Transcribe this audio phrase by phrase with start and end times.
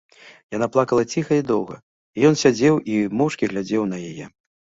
[0.55, 1.75] Яна плакала ціха і доўга,
[2.17, 4.25] і ён сядзеў і моўчкі глядзеў на яе.